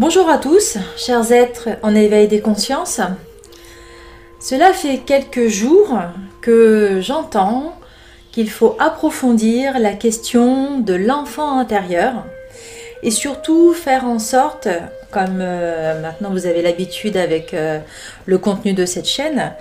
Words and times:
Bonjour 0.00 0.30
à 0.30 0.38
tous, 0.38 0.78
chers 0.96 1.30
êtres 1.30 1.68
en 1.82 1.94
éveil 1.94 2.26
des 2.26 2.40
consciences. 2.40 3.02
Cela 4.40 4.72
fait 4.72 4.96
quelques 5.04 5.48
jours 5.48 5.98
que 6.40 7.00
j'entends 7.02 7.74
qu'il 8.32 8.48
faut 8.48 8.76
approfondir 8.78 9.78
la 9.78 9.92
question 9.92 10.80
de 10.80 10.94
l'enfant 10.94 11.58
intérieur 11.58 12.24
et 13.02 13.10
surtout 13.10 13.74
faire 13.74 14.06
en 14.06 14.18
sorte, 14.18 14.68
comme 15.10 15.40
euh, 15.42 16.00
maintenant 16.00 16.30
vous 16.30 16.46
avez 16.46 16.62
l'habitude 16.62 17.18
avec 17.18 17.52
euh, 17.52 17.78
le 18.24 18.38
contenu 18.38 18.72
de 18.72 18.86
cette 18.86 19.06
chaîne, 19.06 19.52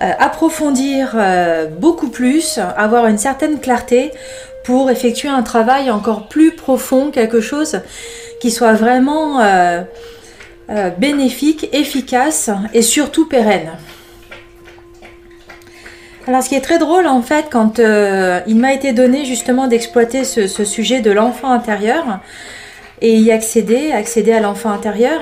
euh, 0.00 0.12
approfondir 0.20 1.16
beaucoup 1.80 2.10
plus, 2.10 2.58
avoir 2.58 3.06
une 3.08 3.18
certaine 3.18 3.58
clarté 3.58 4.12
pour 4.62 4.88
effectuer 4.88 5.28
un 5.28 5.42
travail 5.42 5.90
encore 5.90 6.28
plus 6.28 6.52
profond, 6.52 7.10
quelque 7.10 7.40
chose 7.40 7.80
soit 8.50 8.74
vraiment 8.74 9.40
bénéfique, 10.98 11.68
efficace 11.72 12.50
et 12.72 12.82
surtout 12.82 13.28
pérenne. 13.28 13.72
Alors 16.26 16.42
ce 16.42 16.48
qui 16.48 16.54
est 16.54 16.62
très 16.62 16.78
drôle 16.78 17.06
en 17.06 17.20
fait 17.20 17.46
quand 17.50 17.78
il 17.78 18.56
m'a 18.56 18.72
été 18.72 18.92
donné 18.92 19.24
justement 19.24 19.66
d'exploiter 19.66 20.24
ce, 20.24 20.64
sujet 20.64 21.00
de 21.00 21.10
l'enfant 21.10 21.50
intérieur, 21.50 22.20
et 23.00 23.16
y 23.18 23.30
accéder, 23.32 23.92
accéder 23.92 24.32
à 24.32 24.40
l'enfant 24.40 24.70
intérieur. 24.70 25.20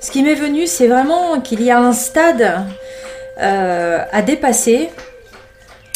Ce 0.00 0.10
qui 0.10 0.22
m'est 0.22 0.34
venu, 0.34 0.66
c'est 0.66 0.88
vraiment 0.88 1.40
qu'il 1.40 1.62
y 1.62 1.70
a 1.70 1.78
un 1.78 1.92
stade 1.92 2.66
euh, 3.40 3.98
à 4.12 4.22
dépasser. 4.22 4.90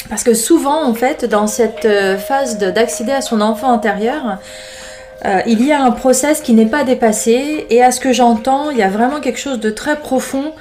Parce 0.08 0.24
que 0.24 0.34
souvent, 0.34 0.82
en 0.82 0.94
fait, 0.94 1.26
dans 1.26 1.46
cette 1.46 1.84
euh, 1.84 2.16
phase 2.16 2.58
d'accéder 2.58 3.12
à 3.12 3.20
son 3.20 3.40
enfant 3.40 3.70
intérieur, 3.70 4.38
euh, 5.24 5.40
il 5.46 5.64
y 5.64 5.72
a 5.72 5.82
un 5.82 5.90
process 5.90 6.40
qui 6.40 6.54
n'est 6.54 6.66
pas 6.66 6.84
dépassé. 6.84 7.66
Et 7.70 7.82
à 7.82 7.90
ce 7.90 8.00
que 8.00 8.12
j'entends, 8.12 8.70
il 8.70 8.78
y 8.78 8.82
a 8.82 8.88
vraiment 8.88 9.20
quelque 9.20 9.38
chose 9.38 9.60
de 9.60 9.70
très 9.70 9.96
profond 9.96 10.52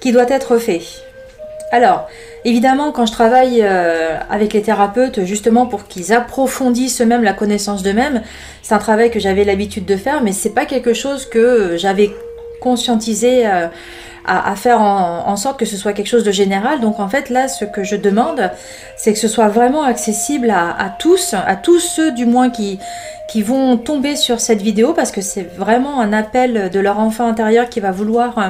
qui 0.00 0.12
doit 0.12 0.28
être 0.28 0.58
fait. 0.58 0.82
Alors, 1.72 2.08
évidemment, 2.44 2.92
quand 2.92 3.06
je 3.06 3.12
travaille 3.12 3.60
euh, 3.62 4.16
avec 4.30 4.52
les 4.52 4.62
thérapeutes, 4.62 5.24
justement 5.24 5.66
pour 5.66 5.86
qu'ils 5.88 6.12
approfondissent 6.12 7.00
eux-mêmes 7.00 7.24
la 7.24 7.32
connaissance 7.32 7.82
d'eux-mêmes, 7.82 8.22
c'est 8.62 8.74
un 8.74 8.78
travail 8.78 9.10
que 9.10 9.18
j'avais 9.18 9.44
l'habitude 9.44 9.84
de 9.84 9.96
faire, 9.96 10.22
mais 10.22 10.32
c'est 10.32 10.54
pas 10.54 10.66
quelque 10.66 10.92
chose 10.92 11.26
que 11.26 11.76
j'avais 11.76 12.12
conscientisé 12.60 13.46
euh, 13.46 13.68
à, 14.26 14.56
faire 14.56 14.80
en, 14.80 15.36
sorte 15.36 15.58
que 15.58 15.66
ce 15.66 15.76
soit 15.76 15.92
quelque 15.92 16.08
chose 16.08 16.24
de 16.24 16.32
général. 16.32 16.80
Donc 16.80 16.98
en 16.98 17.08
fait, 17.08 17.28
là, 17.28 17.46
ce 17.46 17.66
que 17.66 17.84
je 17.84 17.94
demande, 17.94 18.50
c'est 18.96 19.12
que 19.12 19.18
ce 19.18 19.28
soit 19.28 19.48
vraiment 19.48 19.82
accessible 19.82 20.50
à, 20.50 20.96
tous, 20.98 21.34
à 21.34 21.56
tous 21.56 21.80
ceux 21.80 22.10
du 22.12 22.24
moins 22.24 22.48
qui, 22.48 22.78
vont 23.42 23.76
tomber 23.76 24.16
sur 24.16 24.40
cette 24.40 24.62
vidéo 24.62 24.94
parce 24.94 25.10
que 25.10 25.20
c'est 25.20 25.42
vraiment 25.42 26.00
un 26.00 26.12
appel 26.12 26.70
de 26.70 26.80
leur 26.80 27.00
enfant 27.00 27.26
intérieur 27.26 27.68
qui 27.68 27.80
va 27.80 27.90
vouloir 27.90 28.38
euh, 28.38 28.48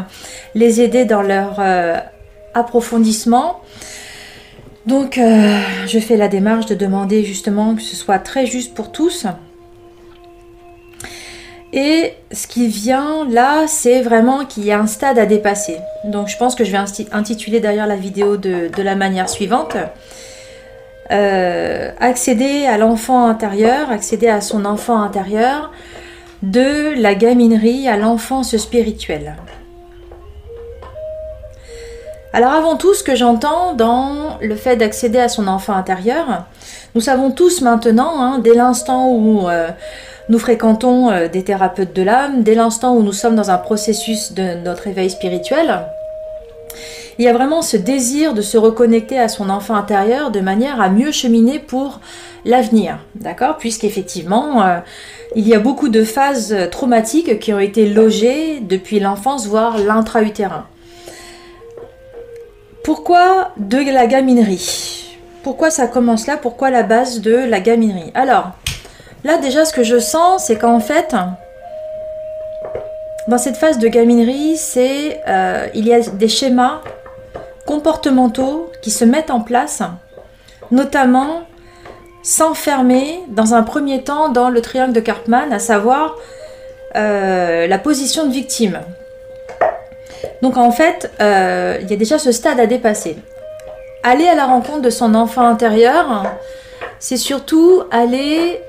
les 0.54 0.80
aider 0.80 1.04
dans 1.06 1.22
leur 1.22 1.58
approfondissement. 2.54 3.60
Donc, 4.86 5.16
euh, 5.16 5.60
je 5.86 5.98
fais 5.98 6.16
la 6.16 6.28
démarche 6.28 6.66
de 6.66 6.74
demander 6.74 7.24
justement 7.24 7.74
que 7.74 7.82
ce 7.82 7.96
soit 7.96 8.18
très 8.18 8.46
juste 8.46 8.74
pour 8.74 8.92
tous. 8.92 9.26
Et 11.76 12.14
ce 12.30 12.46
qui 12.46 12.68
vient 12.68 13.26
là, 13.28 13.66
c'est 13.66 14.00
vraiment 14.00 14.44
qu'il 14.44 14.64
y 14.64 14.70
a 14.70 14.78
un 14.78 14.86
stade 14.86 15.18
à 15.18 15.26
dépasser. 15.26 15.78
Donc, 16.04 16.28
je 16.28 16.36
pense 16.36 16.54
que 16.54 16.62
je 16.62 16.70
vais 16.70 16.78
intituler 17.10 17.58
d'ailleurs 17.58 17.88
la 17.88 17.96
vidéo 17.96 18.36
de, 18.36 18.70
la 18.80 18.94
manière 18.94 19.28
suivante. 19.28 19.76
Euh, 21.10 21.90
accéder 21.98 22.64
à 22.66 22.78
l'enfant 22.78 23.26
intérieur, 23.26 23.90
accéder 23.90 24.28
à 24.28 24.40
son 24.40 24.64
enfant 24.64 25.02
intérieur, 25.02 25.72
de 26.44 26.94
la 26.96 27.16
gaminerie 27.16 27.88
à 27.88 27.96
l'enfance 27.96 28.56
spirituelle. 28.56 29.34
Alors 32.32 32.52
avant 32.52 32.76
tout, 32.76 32.94
ce 32.94 33.02
que 33.02 33.16
j'entends 33.16 33.74
dans 33.74 34.38
le 34.40 34.54
fait 34.54 34.76
d'accéder 34.76 35.18
à 35.18 35.28
son 35.28 35.48
enfant 35.48 35.74
intérieur, 35.74 36.44
nous 36.94 37.00
savons 37.00 37.32
tous 37.32 37.62
maintenant, 37.62 38.20
hein, 38.20 38.38
dès 38.38 38.54
l'instant 38.54 39.08
où 39.08 39.48
euh, 39.48 39.70
nous 40.28 40.38
fréquentons 40.38 41.10
euh, 41.10 41.28
des 41.28 41.44
thérapeutes 41.44 41.94
de 41.94 42.02
l'âme, 42.02 42.42
dès 42.42 42.54
l'instant 42.54 42.94
où 42.94 43.02
nous 43.02 43.12
sommes 43.12 43.36
dans 43.36 43.50
un 43.50 43.58
processus 43.58 44.32
de 44.32 44.54
notre 44.62 44.86
éveil 44.86 45.10
spirituel, 45.10 45.80
il 47.18 47.24
y 47.24 47.28
a 47.28 47.32
vraiment 47.32 47.62
ce 47.62 47.76
désir 47.76 48.34
de 48.34 48.42
se 48.42 48.58
reconnecter 48.58 49.18
à 49.18 49.28
son 49.28 49.48
enfant 49.48 49.76
intérieur 49.76 50.30
de 50.30 50.40
manière 50.40 50.80
à 50.80 50.88
mieux 50.88 51.12
cheminer 51.12 51.60
pour 51.60 52.00
l'avenir, 52.44 52.98
d'accord? 53.14 53.56
Puisqu'effectivement, 53.58 54.66
euh, 54.66 54.78
il 55.36 55.46
y 55.46 55.54
a 55.54 55.60
beaucoup 55.60 55.88
de 55.88 56.02
phases 56.02 56.56
traumatiques 56.70 57.38
qui 57.38 57.52
ont 57.52 57.60
été 57.60 57.86
logées 57.86 58.60
depuis 58.60 59.00
l'enfance, 59.00 59.46
voire 59.46 59.78
l'intra-utérin. 59.78 60.66
Pourquoi 62.82 63.52
de 63.56 63.78
la 63.78 64.06
gaminerie? 64.06 65.06
Pourquoi 65.42 65.70
ça 65.70 65.86
commence 65.86 66.26
là? 66.26 66.36
Pourquoi 66.36 66.70
la 66.70 66.82
base 66.82 67.20
de 67.20 67.34
la 67.34 67.60
gaminerie? 67.60 68.10
Alors, 68.14 68.50
là 69.24 69.38
déjà 69.38 69.64
ce 69.64 69.72
que 69.72 69.82
je 69.82 69.98
sens, 69.98 70.44
c'est 70.46 70.56
qu'en 70.56 70.80
fait, 70.80 71.14
dans 73.26 73.38
cette 73.38 73.56
phase 73.56 73.78
de 73.78 73.88
gaminerie, 73.88 74.56
c'est 74.56 75.20
euh, 75.26 75.66
il 75.74 75.88
y 75.88 75.94
a 75.94 76.00
des 76.00 76.28
schémas 76.28 76.80
comportementaux 77.66 78.70
qui 78.82 78.90
se 78.90 79.04
mettent 79.04 79.30
en 79.30 79.40
place, 79.40 79.82
notamment 80.70 81.44
s'enfermer 82.22 83.20
dans 83.28 83.54
un 83.54 83.62
premier 83.62 84.02
temps 84.02 84.28
dans 84.28 84.50
le 84.50 84.60
triangle 84.60 84.92
de 84.92 85.00
Karpman, 85.00 85.52
à 85.52 85.58
savoir 85.58 86.16
euh, 86.96 87.66
la 87.66 87.78
position 87.78 88.26
de 88.26 88.32
victime. 88.32 88.80
Donc 90.42 90.56
en 90.58 90.70
fait, 90.70 91.10
euh, 91.20 91.78
il 91.80 91.90
y 91.90 91.94
a 91.94 91.96
déjà 91.96 92.18
ce 92.18 92.32
stade 92.32 92.60
à 92.60 92.66
dépasser. 92.66 93.16
Aller 94.02 94.28
à 94.28 94.34
la 94.34 94.44
rencontre 94.44 94.82
de 94.82 94.90
son 94.90 95.14
enfant 95.14 95.46
intérieur, 95.46 96.24
c'est 96.98 97.16
surtout 97.16 97.82
aller 97.90 98.60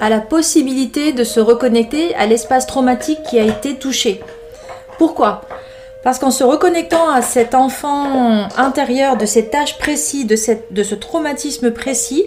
à 0.00 0.08
la 0.10 0.20
possibilité 0.20 1.12
de 1.12 1.24
se 1.24 1.40
reconnecter 1.40 2.14
à 2.14 2.26
l'espace 2.26 2.66
traumatique 2.66 3.22
qui 3.24 3.38
a 3.38 3.44
été 3.44 3.76
touché. 3.76 4.20
Pourquoi? 4.98 5.42
Parce 6.04 6.18
qu'en 6.18 6.30
se 6.30 6.44
reconnectant 6.44 7.10
à 7.10 7.22
cet 7.22 7.54
enfant 7.54 8.48
intérieur, 8.56 9.16
de 9.16 9.26
cet 9.26 9.54
âge 9.54 9.78
précis, 9.78 10.24
de, 10.24 10.36
de 10.70 10.82
ce 10.82 10.94
traumatisme 10.94 11.72
précis, 11.72 12.26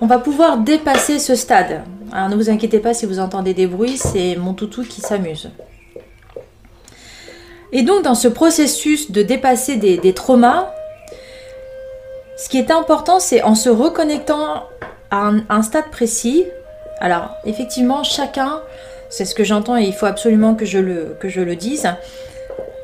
on 0.00 0.06
va 0.06 0.18
pouvoir 0.18 0.58
dépasser 0.58 1.18
ce 1.18 1.34
stade. 1.34 1.82
Alors 2.12 2.28
ne 2.28 2.36
vous 2.36 2.50
inquiétez 2.50 2.78
pas 2.78 2.94
si 2.94 3.06
vous 3.06 3.18
entendez 3.18 3.54
des 3.54 3.66
bruits, 3.66 3.96
c'est 3.96 4.36
mon 4.36 4.54
toutou 4.54 4.82
qui 4.82 5.00
s'amuse. 5.00 5.50
Et 7.72 7.82
donc 7.82 8.02
dans 8.02 8.14
ce 8.14 8.28
processus 8.28 9.10
de 9.10 9.22
dépasser 9.22 9.76
des, 9.76 10.12
traumas, 10.14 10.72
ce 12.36 12.48
qui 12.48 12.58
est 12.58 12.70
important, 12.70 13.20
c'est 13.20 13.42
en 13.42 13.54
se 13.54 13.68
reconnectant 13.68 14.64
à 15.10 15.30
un, 15.48 15.62
stade 15.62 15.90
précis. 15.90 16.44
Alors 17.00 17.30
effectivement, 17.44 18.02
chacun, 18.02 18.60
c'est 19.08 19.24
ce 19.24 19.34
que 19.34 19.44
j'entends 19.44 19.76
et 19.76 19.84
il 19.84 19.92
faut 19.92 20.06
absolument 20.06 20.54
que 20.54 20.64
je 20.64 20.78
le, 20.78 21.56
dise, 21.56 21.88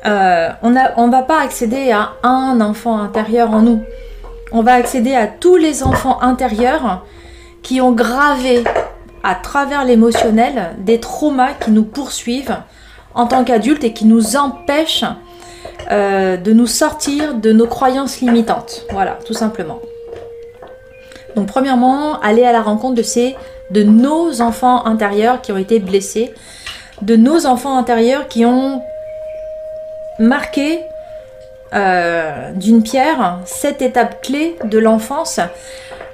euh, 0.05 0.49
on 0.61 0.69
ne 0.69 1.11
va 1.11 1.21
pas 1.23 1.41
accéder 1.41 1.91
à 1.91 2.13
un 2.23 2.61
enfant 2.61 2.97
intérieur 2.97 3.51
en 3.51 3.61
nous. 3.61 3.83
On 4.53 4.63
va 4.63 4.73
accéder 4.73 5.15
à 5.15 5.27
tous 5.27 5.57
les 5.57 5.83
enfants 5.83 6.21
intérieurs 6.21 7.05
qui 7.61 7.81
ont 7.81 7.91
gravé 7.91 8.63
à 9.23 9.35
travers 9.35 9.85
l'émotionnel 9.85 10.75
des 10.79 10.99
traumas 10.99 11.53
qui 11.53 11.71
nous 11.71 11.83
poursuivent 11.83 12.57
en 13.13 13.27
tant 13.27 13.43
qu'adultes 13.43 13.83
et 13.83 13.93
qui 13.93 14.05
nous 14.05 14.35
empêchent 14.35 15.05
euh, 15.91 16.37
de 16.37 16.53
nous 16.53 16.67
sortir 16.67 17.33
de 17.33 17.51
nos 17.51 17.67
croyances 17.67 18.21
limitantes. 18.21 18.85
Voilà, 18.91 19.17
tout 19.25 19.33
simplement. 19.33 19.79
Donc 21.35 21.47
premièrement, 21.47 22.17
aller 22.21 22.45
à 22.45 22.53
la 22.53 22.61
rencontre 22.61 22.95
de 23.71 23.83
nos 23.83 24.41
enfants 24.41 24.85
intérieurs 24.85 25.41
qui 25.41 25.51
ont 25.51 25.57
été 25.57 25.79
blessés, 25.79 26.33
de 27.01 27.17
nos 27.17 27.45
enfants 27.45 27.77
intérieurs 27.77 28.29
qui 28.29 28.45
ont 28.45 28.81
marqué 30.17 30.79
euh, 31.73 32.51
d'une 32.53 32.83
pierre 32.83 33.39
cette 33.43 33.81
étape 33.81 34.21
clé 34.21 34.55
de 34.63 34.77
l'enfance 34.77 35.41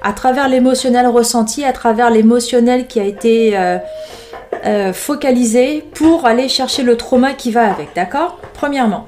à 0.02 0.12
travers 0.12 0.48
l'émotionnel 0.48 1.06
ressenti, 1.06 1.64
à 1.64 1.72
travers 1.72 2.10
l'émotionnel 2.10 2.88
qui 2.88 2.98
a 2.98 3.04
été 3.04 3.56
euh, 3.56 4.92
focalisé 4.92 5.84
pour 5.94 6.26
aller 6.26 6.48
chercher 6.48 6.82
le 6.82 6.96
trauma 6.96 7.32
qui 7.34 7.52
va 7.52 7.70
avec, 7.70 7.94
d'accord? 7.94 8.40
Premièrement. 8.54 9.06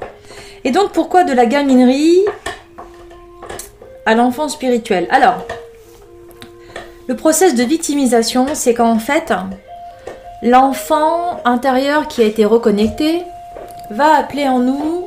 Et 0.64 0.70
donc 0.70 0.92
pourquoi 0.92 1.24
de 1.24 1.32
la 1.32 1.46
gaminerie 1.46 2.20
à 4.06 4.14
l'enfant 4.14 4.48
spirituel 4.48 5.06
Alors, 5.10 5.44
le 7.08 7.16
process 7.16 7.54
de 7.54 7.62
victimisation, 7.62 8.46
c'est 8.54 8.74
qu'en 8.74 8.98
fait, 8.98 9.32
l'enfant 10.42 11.40
intérieur 11.44 12.08
qui 12.08 12.22
a 12.22 12.24
été 12.24 12.44
reconnecté 12.44 13.22
va 13.90 14.16
appeler 14.16 14.48
en 14.48 14.58
nous 14.58 15.06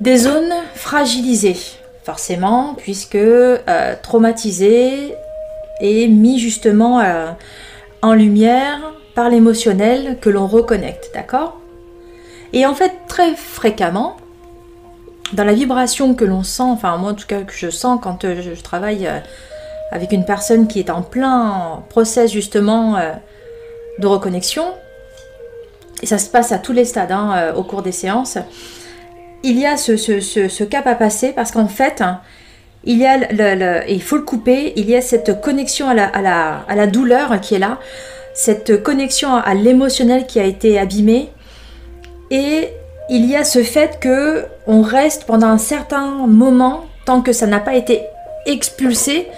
des 0.00 0.16
zones 0.16 0.54
fragilisées 0.74 1.56
forcément, 2.02 2.74
puisque 2.76 3.14
euh, 3.14 3.94
traumatisé 4.02 5.14
et 5.80 6.08
mis 6.08 6.38
justement 6.38 7.02
en 8.02 8.12
lumière 8.14 8.80
par 9.14 9.28
l'émotionnel 9.28 10.18
que 10.20 10.30
l'on 10.30 10.46
reconnecte, 10.46 11.10
d'accord? 11.14 11.59
Et 12.52 12.66
en 12.66 12.74
fait, 12.74 12.92
très 13.06 13.34
fréquemment, 13.34 14.16
dans 15.32 15.44
la 15.44 15.52
vibration 15.52 16.14
que 16.14 16.24
l'on 16.24 16.42
sent, 16.42 16.62
enfin 16.62 16.96
moi 16.96 17.12
en 17.12 17.14
tout 17.14 17.26
cas 17.26 17.42
que 17.42 17.52
je 17.52 17.70
sens 17.70 17.98
quand 18.02 18.24
euh, 18.24 18.42
je, 18.42 18.60
travaille 18.60 19.06
euh, 19.06 19.18
avec 19.92 20.12
une 20.12 20.24
personne 20.24 20.66
qui 20.66 20.80
est 20.80 20.90
en 20.90 21.02
plein 21.02 21.82
process 21.88 22.32
justement 22.32 22.96
euh, 22.96 23.12
de 23.98 24.06
reconnexion, 24.06 24.64
et 26.02 26.06
ça 26.06 26.18
se 26.18 26.30
passe 26.30 26.50
à 26.52 26.58
tous 26.58 26.72
les 26.72 26.84
stades 26.84 27.12
hein, 27.12 27.52
au 27.54 27.62
cours 27.62 27.82
des 27.82 27.92
séances, 27.92 28.38
il 29.42 29.58
y 29.58 29.66
a 29.66 29.76
ce, 29.76 30.64
cap 30.64 30.86
à 30.86 30.94
passer 30.94 31.32
parce 31.32 31.50
qu'en 31.50 31.68
fait, 31.68 32.02
il 32.84 32.98
y 32.98 33.06
a 33.06 33.18
le, 33.18 33.90
il 33.90 34.02
faut 34.02 34.16
le 34.16 34.22
couper, 34.22 34.72
il 34.76 34.88
y 34.88 34.96
a 34.96 35.02
cette 35.02 35.42
connexion 35.42 35.88
à 35.88 35.94
la, 35.94 36.64
à 36.66 36.74
la 36.74 36.86
douleur 36.86 37.38
qui 37.40 37.54
est 37.54 37.58
là, 37.58 37.78
cette 38.32 38.82
connexion 38.82 39.34
à 39.34 39.52
l'émotionnel 39.52 40.26
qui 40.26 40.40
a 40.40 40.44
été 40.44 40.78
abîmé, 40.78 41.30
et 42.30 42.68
il 43.08 43.26
y 43.26 43.36
a 43.36 43.44
ce 43.44 43.62
fait 43.62 43.98
que 44.00 44.44
on 44.66 44.82
reste 44.82 45.24
pendant 45.24 45.48
un 45.48 45.58
certain 45.58 46.26
moment, 46.26 46.86
tant 47.04 47.22
que 47.22 47.32
ça 47.32 47.46
n'a 47.46 47.58
pas 47.60 47.74
été 47.74 48.02
expulsé, 48.46 49.28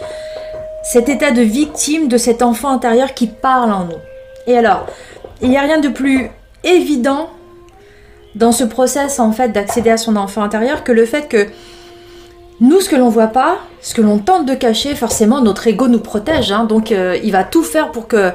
cet 0.84 1.08
état 1.08 1.30
de 1.30 1.42
victime 1.42 2.08
de 2.08 2.16
cet 2.16 2.42
enfant 2.42 2.70
intérieur 2.70 3.14
qui 3.14 3.26
parle 3.26 3.72
en 3.72 3.84
nous. 3.84 4.00
Et 4.46 4.56
alors, 4.56 4.86
il 5.40 5.48
n'y 5.48 5.56
a 5.56 5.62
rien 5.62 5.78
de 5.78 5.88
plus 5.88 6.30
évident 6.64 7.30
dans 8.34 8.52
ce 8.52 8.64
process 8.64 9.20
en 9.20 9.32
fait 9.32 9.48
d'accéder 9.48 9.90
à 9.90 9.96
son 9.96 10.16
enfant 10.16 10.42
intérieur 10.42 10.84
que 10.84 10.92
le 10.92 11.04
fait 11.04 11.28
que 11.28 11.48
nous, 12.60 12.80
ce 12.80 12.88
que 12.88 12.96
l'on 12.96 13.08
voit 13.08 13.28
pas, 13.28 13.58
ce 13.80 13.94
que 13.94 14.02
l'on 14.02 14.18
tente 14.18 14.46
de 14.46 14.54
cacher, 14.54 14.94
forcément, 14.94 15.40
notre 15.40 15.66
ego 15.66 15.88
nous 15.88 15.98
protège. 15.98 16.52
Hein. 16.52 16.64
donc, 16.64 16.92
euh, 16.92 17.18
il 17.24 17.32
va 17.32 17.42
tout 17.42 17.64
faire 17.64 17.90
pour 17.90 18.06
que 18.06 18.30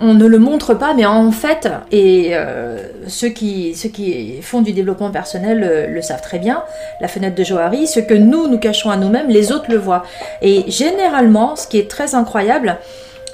on, 0.00 0.14
ne 0.14 0.26
le 0.26 0.38
montre 0.38 0.74
pas, 0.74 0.94
mais 0.94 1.06
en 1.06 1.30
fait, 1.30 1.68
et 1.90 2.30
euh, 2.32 2.78
ceux, 3.06 3.28
qui, 3.28 3.74
ceux 3.74 3.88
qui 3.88 4.40
font 4.42 4.62
du 4.62 4.72
développement 4.72 5.10
personnel 5.10 5.88
le, 5.92 6.02
savent 6.02 6.22
très 6.22 6.38
bien, 6.38 6.62
la 7.00 7.08
fenêtre 7.08 7.36
de 7.36 7.44
Johari, 7.44 7.86
ce 7.86 8.00
que 8.00 8.14
nous, 8.14 8.48
nous 8.48 8.58
cachons 8.58 8.90
à 8.90 8.96
nous-mêmes, 8.96 9.28
les 9.28 9.52
autres 9.52 9.70
le 9.70 9.76
voient. 9.76 10.04
Et 10.42 10.70
généralement, 10.70 11.56
ce 11.56 11.66
qui 11.66 11.78
est 11.78 11.90
très 11.90 12.14
incroyable, 12.14 12.78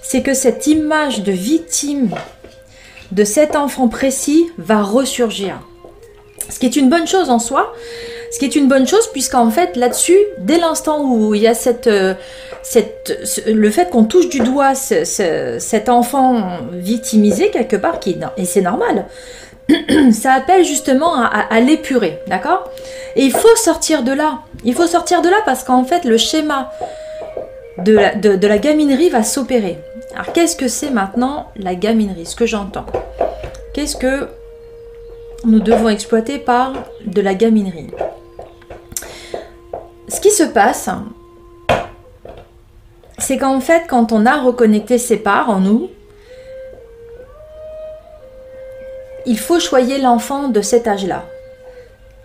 c'est 0.03 0.23
que 0.23 0.35
cette 0.35 0.67
image 0.67 1.23
de 1.23 1.33
victime 1.33 2.15
de 3.13 3.25
cet 3.25 3.57
enfant 3.57 3.89
précis 3.89 4.45
va 4.59 4.83
ressurgir. 4.83 5.61
Ce 6.51 6.59
qui 6.59 6.67
est 6.67 6.77
une 6.77 6.91
bonne 6.91 7.07
chose 7.07 7.31
en 7.31 7.39
soi, 7.39 7.73
ce 8.35 8.41
qui 8.41 8.47
est 8.47 8.57
une 8.57 8.67
bonne 8.67 8.89
chose 8.89 9.07
puisqu'en 9.13 9.49
fait 9.49 9.77
là-dessus, 9.77 10.19
dès 10.39 10.59
l'instant 10.59 11.05
où 11.05 11.37
il 11.37 11.43
y 11.43 11.47
a 11.47 11.55
cette, 11.55 11.87
euh, 11.87 12.15
le 13.47 13.71
fait 13.71 13.91
qu'on 13.91 14.03
touche 14.03 14.29
du 14.29 14.41
doigt 14.41 14.75
cet 14.75 15.89
enfant 15.89 16.59
victimisé 16.73 17.51
quelque 17.51 17.77
part, 17.77 18.01
qui, 18.01 18.19
et 18.37 18.45
c'est 18.45 18.61
normal, 18.61 19.07
ça 20.11 20.33
appelle 20.33 20.65
justement 20.65 21.15
à, 21.15 21.61
l'épurer, 21.61 22.19
d'accord? 22.27 22.69
Et 23.15 23.23
il 23.23 23.31
faut 23.31 23.55
sortir 23.55 24.03
de 24.03 24.11
là. 24.11 24.41
Il 24.65 24.75
faut 24.75 24.89
sortir 24.89 25.23
de 25.23 25.29
là 25.29 25.37
parce 25.45 25.63
qu'en 25.63 25.85
fait, 25.85 26.05
le 26.05 26.19
schéma 26.19 26.73
de 27.79 28.37
de 28.37 28.47
la 28.49 28.59
gaminerie 28.59 29.11
va 29.11 29.23
s'opérer. 29.23 29.79
Alors, 30.15 30.33
qu'est-ce 30.33 30.57
que 30.57 30.67
c'est 30.67 30.91
maintenant 30.91 31.51
la 31.55 31.77
gaminerie? 31.77 32.27
Ce 32.27 32.35
que 32.35 32.47
j'entends. 32.47 32.87
Qu'est-ce 33.75 33.95
que 33.95 34.27
nous 35.45 35.61
devons 35.61 35.89
exploiter 35.89 36.39
par 36.39 36.73
de 37.07 37.21
la 37.21 37.35
gaminerie? 37.35 37.91
Ce 40.09 40.21
qui 40.21 40.31
se 40.31 40.43
passe, 40.43 40.91
c'est 43.19 43.39
qu'en 43.39 43.61
fait, 43.61 43.85
quand 43.89 44.13
on 44.13 44.27
a 44.27 44.41
reconnecté 44.41 44.99
ses 44.99 45.17
parts 45.17 45.49
en 45.49 45.61
nous, 45.61 45.91
il 49.27 49.39
faut 49.39 49.59
choyer 49.59 49.99
l'enfant 49.99 50.49
de 50.49 50.61
cet 50.61 50.87
âge-là. 50.87 51.25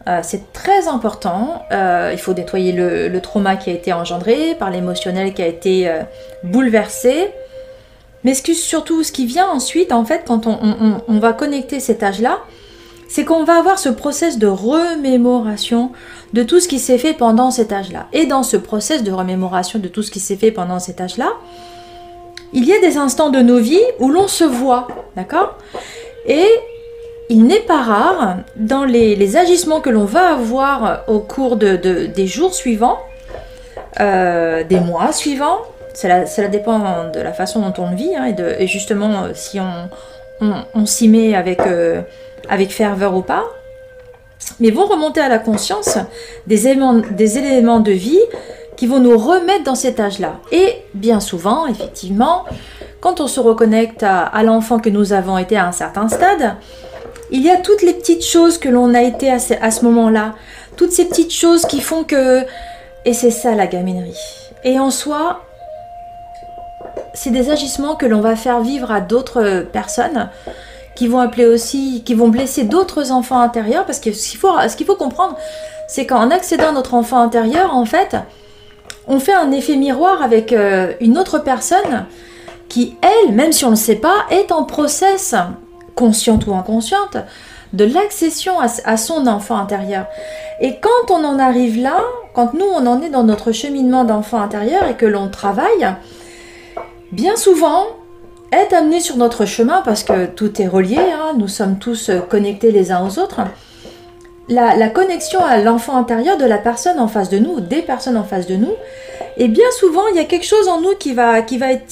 Euh, 0.08 0.20
c'est 0.24 0.52
très 0.54 0.88
important. 0.88 1.64
Euh, 1.72 2.10
il 2.12 2.20
faut 2.20 2.34
nettoyer 2.34 2.72
le, 2.72 3.20
trauma 3.22 3.56
qui 3.56 3.70
a 3.70 3.74
été 3.74 3.94
engendré, 3.94 4.56
par 4.56 4.72
l'émotionnel 4.72 5.34
qui 5.34 5.42
a 5.42 5.48
été 5.48 5.88
euh, 5.88 6.02
bouleversé. 6.44 7.32
Mais 8.24 8.34
surtout, 8.34 9.04
ce 9.04 9.14
qui 9.14 9.26
vient 9.26 9.48
ensuite, 9.48 9.94
en 9.94 10.04
fait, 10.04 10.24
quand 10.28 10.46
on 10.46 11.20
va 11.20 11.32
connecter 11.32 11.80
cet 11.80 12.04
âge-là, 12.04 12.40
c'est 13.10 13.26
qu'on 13.26 13.44
va 13.44 13.58
avoir 13.58 13.80
ce 13.80 13.90
process 13.90 14.38
de 14.38 14.48
remémoration 14.48 15.92
de 16.34 16.44
tout 16.44 16.60
ce 16.60 16.68
qui 16.68 16.78
s'est 16.80 17.00
fait 17.00 17.14
pendant 17.14 17.50
cet 17.50 17.74
âge-là. 17.74 18.06
Et 18.14 18.28
dans 18.28 18.44
ce 18.44 18.56
process 18.56 19.04
de 19.04 19.12
remémoration 19.12 19.80
de 19.80 19.88
tout 19.88 20.04
ce 20.04 20.12
qui 20.12 20.20
s'est 20.20 20.36
fait 20.36 20.52
pendant 20.52 20.80
cet 20.80 21.02
âge-là, 21.02 21.32
il 22.54 22.66
y 22.66 22.74
a 22.74 22.80
des 22.80 22.98
instants 22.98 23.32
de 23.32 23.40
nos 23.40 23.58
vies 23.58 23.82
où 24.00 24.10
l'on 24.10 24.28
se 24.28 24.44
voit, 24.44 24.88
d'accord? 25.16 25.58
Et 26.28 26.46
il 27.30 27.46
n'est 27.46 27.62
pas 27.62 27.82
rare, 27.82 28.38
dans 28.56 28.86
les, 28.86 29.38
agissements 29.38 29.82
que 29.82 29.90
l'on 29.90 30.06
va 30.06 30.34
avoir 30.34 31.04
au 31.08 31.20
cours 31.20 31.58
de, 31.58 31.76
des 32.06 32.28
jours 32.28 32.54
suivants, 32.54 33.00
euh, 34.00 34.64
des 34.64 34.80
mois 34.80 35.12
suivants, 35.12 35.60
cela, 35.96 36.48
dépend 36.48 37.10
de 37.12 37.20
la 37.20 37.34
façon 37.34 37.62
dont 37.62 37.74
on 37.84 37.90
le 37.90 37.96
vit, 37.96 38.16
hein, 38.16 38.36
et, 38.60 38.68
justement 38.68 39.26
si 39.34 39.60
on, 39.60 40.86
s'y 40.86 41.08
met 41.08 41.34
avec... 41.34 41.62
Euh, 41.62 42.02
avec 42.50 42.72
ferveur 42.72 43.16
ou 43.16 43.22
pas, 43.22 43.46
mais 44.60 44.72
vont 44.72 44.86
remonter 44.86 45.22
à 45.22 45.30
la 45.30 45.40
conscience 45.40 45.98
des 46.48 46.68
éléments, 46.68 47.80
de 47.80 47.92
vie 47.92 48.20
qui 48.76 48.88
vont 48.88 49.00
nous 49.00 49.18
remettre 49.18 49.64
dans 49.64 49.76
cet 49.76 50.00
âge-là. 50.00 50.40
Et 50.52 50.84
bien 50.94 51.20
souvent, 51.20 51.68
effectivement, 51.68 52.46
quand 53.02 53.20
on 53.22 53.28
se 53.28 53.40
reconnecte 53.40 54.04
à, 54.04 54.44
l'enfant 54.44 54.80
que 54.80 54.90
nous 54.90 55.14
avons 55.14 55.38
été 55.38 55.58
à 55.58 55.68
un 55.68 55.72
certain 55.72 56.10
stade, 56.10 56.56
il 57.32 57.42
y 57.42 57.50
a 57.50 57.58
toutes 57.58 57.84
les 57.84 57.94
petites 57.94 58.26
choses 58.26 58.58
que 58.58 58.70
l'on 58.70 58.94
a 58.94 59.04
été 59.04 59.30
à 59.30 59.40
ce, 59.40 59.86
moment-là, 59.86 60.34
toutes 60.76 60.92
ces 60.92 61.06
petites 61.06 61.34
choses 61.34 61.66
qui 61.66 61.82
font 61.82 62.04
que... 62.04 62.44
Et 63.06 63.14
c'est 63.14 63.32
ça 63.32 63.56
la 63.56 63.68
gaminerie. 63.68 64.18
Et 64.64 64.80
en 64.80 64.92
soi, 64.92 65.44
c'est 67.14 67.30
des 67.30 67.50
agissements 67.50 67.96
que 67.96 68.06
l'on 68.06 68.22
va 68.22 68.36
faire 68.36 68.62
vivre 68.62 68.92
à 68.92 69.00
d'autres 69.00 69.66
personnes 69.72 70.30
qui 71.00 71.08
vont 71.08 71.20
appeler 71.20 71.46
aussi, 71.46 72.04
qui 72.04 72.14
vont 72.14 72.28
blesser 72.28 72.66
d'autres 72.66 73.14
enfants 73.14 73.40
intérieurs, 73.40 73.86
parce 73.86 74.02
que 74.02 74.12
ce 74.12 74.32
qu'il 74.32 74.38
faut, 74.38 74.52
ce 74.68 74.76
qu'il 74.76 74.86
faut 74.86 74.98
comprendre, 74.98 75.38
c'est 75.88 76.06
qu'en 76.06 76.30
accédant 76.30 76.68
à 76.68 76.72
notre 76.74 76.94
enfant 76.94 77.22
intérieur, 77.22 77.74
en 77.74 77.86
fait, 77.86 78.18
on 79.08 79.18
fait 79.22 79.34
un 79.34 79.50
effet 79.54 79.78
miroir 79.78 80.22
avec 80.22 80.52
euh, 80.52 80.92
une 81.00 81.18
autre 81.18 81.40
personne 81.40 82.06
qui, 82.68 82.98
elle, 83.02 83.34
même 83.34 83.54
si 83.54 83.64
on 83.64 83.70
ne 83.70 83.76
le 83.76 83.80
sait 83.80 83.96
pas, 83.96 84.26
est 84.30 84.52
en 84.52 84.66
process, 84.66 85.36
consciente 85.96 86.48
ou 86.48 86.54
inconsciente, 86.54 87.16
de 87.72 87.86
l'accession 87.86 88.60
à, 88.60 88.98
son 88.98 89.26
enfant 89.26 89.56
intérieur. 89.56 90.06
Et 90.60 90.80
quand 90.82 91.14
on 91.14 91.24
en 91.24 91.40
arrive 91.40 91.82
là, 91.82 92.02
quand 92.34 92.54
nous 92.54 92.68
on 92.76 92.86
en 92.86 93.02
est 93.02 93.10
dans 93.10 93.24
notre 93.24 93.54
cheminement 93.54 94.04
d'enfant 94.04 94.42
intérieur 94.42 94.86
et 94.90 94.96
que 94.96 95.06
l'on 95.06 95.30
travaille, 95.30 95.96
bien 97.14 97.38
souvent, 97.38 97.86
est 98.52 98.74
amené 98.74 99.00
sur 99.00 99.18
notre 99.18 99.46
chemin, 99.46 99.82
parce 99.84 100.04
que 100.04 100.26
tout 100.26 100.62
est 100.62 100.68
relié, 100.68 100.98
hein, 100.98 101.34
nous 101.38 101.48
sommes 101.48 101.80
tous 101.80 102.12
connectés 102.30 102.72
les 102.72 102.92
uns 102.92 103.06
aux 103.06 103.20
autres, 103.20 103.42
la, 104.50 104.90
connexion 104.90 105.44
à 105.44 105.58
l'enfant 105.58 105.96
intérieur 105.96 106.38
de 106.38 106.46
la 106.46 106.58
personne 106.58 107.00
en 107.00 107.08
face 107.08 107.30
de 107.30 107.38
nous, 107.38 107.60
des 107.60 107.82
personnes 107.82 108.18
en 108.18 108.24
face 108.24 108.48
de 108.48 108.56
nous, 108.56 108.74
et 109.38 109.48
bien 109.48 109.70
souvent, 109.80 110.08
il 110.08 110.18
y 110.18 110.20
a 110.20 110.26
quelque 110.26 110.46
chose 110.46 110.68
en 110.68 110.82
nous 110.82 110.96
qui 110.96 111.14
va, 111.14 111.42
qui 111.42 111.58
va 111.58 111.72
être 111.72 111.86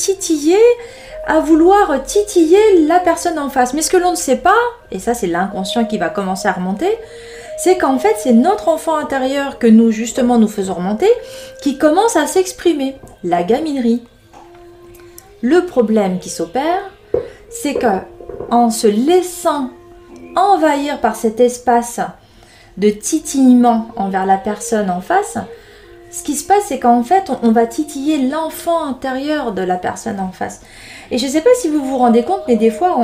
à 1.27 1.39
vouloir 1.39 2.03
titiller 2.03 2.85
la 2.87 2.99
personne 2.99 3.37
en 3.37 3.49
face. 3.49 3.73
Mais 3.73 3.81
ce 3.81 3.89
que 3.89 3.97
l'on 3.97 4.11
ne 4.11 4.15
sait 4.15 4.37
pas, 4.37 4.55
et 4.91 4.99
ça 4.99 5.13
c'est 5.13 5.27
l'inconscient 5.27 5.85
qui 5.85 5.97
va 5.97 6.09
commencer 6.09 6.47
à 6.47 6.53
remonter, 6.53 6.89
c'est 7.57 7.77
qu'en 7.77 7.99
fait 7.99 8.15
c'est 8.17 8.33
notre 8.33 8.69
enfant 8.69 8.95
intérieur 8.95 9.59
que 9.59 9.67
nous 9.67 9.91
justement 9.91 10.37
nous 10.37 10.47
faisons 10.47 10.75
remonter 10.75 11.09
qui 11.61 11.77
commence 11.77 12.15
à 12.15 12.27
s'exprimer, 12.27 12.95
la 13.23 13.43
gaminerie. 13.43 14.03
Le 15.41 15.65
problème 15.65 16.19
qui 16.19 16.29
s'opère, 16.29 16.91
c'est 17.49 17.75
que 17.75 17.87
en 18.49 18.69
se 18.69 18.87
laissant 18.87 19.69
envahir 20.35 20.99
par 20.99 21.15
cet 21.15 21.39
espace 21.39 21.99
de 22.77 22.89
titillement 22.89 23.87
envers 23.95 24.25
la 24.25 24.37
personne 24.37 24.89
en 24.89 25.01
face, 25.01 25.37
ce 26.11 26.23
qui 26.23 26.35
se 26.35 26.47
passe, 26.47 26.65
c'est 26.67 26.79
qu'en 26.79 27.03
fait, 27.03 27.31
on, 27.43 27.51
va 27.51 27.67
titiller 27.67 28.29
l'enfant 28.29 28.85
intérieur 28.85 29.51
de 29.51 29.61
la 29.61 29.75
personne 29.75 30.19
en 30.19 30.31
face. 30.31 30.61
Et 31.11 31.17
je 31.17 31.25
ne 31.25 31.31
sais 31.31 31.41
pas 31.41 31.49
si 31.59 31.67
vous 31.67 31.83
vous 31.83 31.97
rendez 31.97 32.23
compte, 32.23 32.41
mais 32.47 32.55
des 32.55 32.71
fois, 32.71 32.97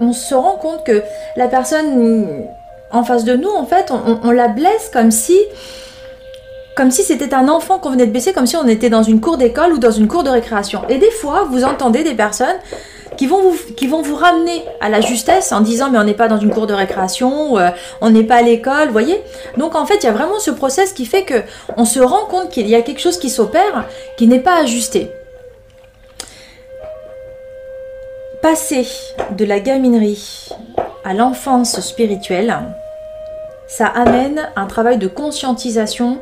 on, 0.00 0.12
se 0.12 0.34
rend 0.34 0.56
compte 0.56 0.84
que 0.84 1.02
la 1.36 1.48
personne 1.48 2.46
en 2.90 3.04
face 3.04 3.24
de 3.24 3.34
nous, 3.34 3.48
en 3.48 3.64
fait, 3.64 3.90
on, 3.90 4.30
la 4.30 4.48
blesse 4.48 4.90
comme 4.92 5.10
si 5.10 5.38
comme 6.76 6.90
si 6.90 7.02
c'était 7.02 7.34
un 7.34 7.48
enfant 7.48 7.78
qu'on 7.78 7.90
venait 7.90 8.06
de 8.06 8.12
baisser, 8.12 8.32
comme 8.32 8.46
si 8.46 8.56
on 8.56 8.68
était 8.68 8.90
dans 8.90 9.02
une 9.02 9.20
cour 9.20 9.38
d'école 9.38 9.72
ou 9.72 9.78
dans 9.78 9.90
une 9.90 10.06
cour 10.06 10.22
de 10.22 10.30
récréation. 10.30 10.82
Et 10.88 10.98
des 10.98 11.10
fois, 11.10 11.44
vous 11.50 11.64
entendez 11.64 12.04
des 12.04 12.14
personnes 12.14 12.56
qui 13.16 13.26
vont 13.26 13.40
vous, 13.40 13.56
qui 13.74 13.86
vont 13.86 14.02
vous 14.02 14.14
ramener 14.14 14.62
à 14.80 14.90
la 14.90 15.00
justesse 15.00 15.52
en 15.52 15.62
disant 15.62 15.90
mais 15.90 15.98
on 15.98 16.04
n'est 16.04 16.14
pas 16.14 16.28
dans 16.28 16.38
une 16.38 16.50
cour 16.50 16.66
de 16.66 16.74
récréation, 16.74 17.58
euh, 17.58 17.70
on 18.02 18.10
n'est 18.10 18.24
pas 18.24 18.36
à 18.36 18.42
l'école, 18.42 18.90
voyez. 18.90 19.18
Donc 19.56 19.74
en 19.74 19.86
fait, 19.86 19.96
il 19.96 20.04
y 20.04 20.08
a 20.08 20.12
vraiment 20.12 20.38
ce 20.38 20.50
process 20.50 20.92
qui 20.92 21.06
fait 21.06 21.24
que 21.24 21.42
on 21.78 21.86
se 21.86 21.98
rend 21.98 22.26
compte 22.26 22.50
qu'il 22.50 22.68
y 22.68 22.74
a 22.74 22.82
quelque 22.82 23.00
chose 23.00 23.18
qui 23.18 23.30
s'opère 23.30 23.86
qui 24.18 24.26
n'est 24.26 24.40
pas 24.40 24.60
ajusté. 24.60 25.10
passer 28.42 28.86
de 29.36 29.44
la 29.44 29.58
gaminerie 29.58 30.50
à 31.04 31.14
l'enfance 31.14 31.80
spirituelle, 31.80 32.56
ça 33.66 33.86
amène 33.86 34.48
un 34.54 34.66
travail 34.66 34.98
de 34.98 35.08
conscientisation 35.08 36.20